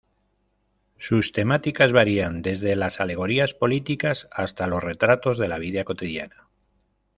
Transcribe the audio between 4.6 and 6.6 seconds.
los retratos de la vida cotidiana.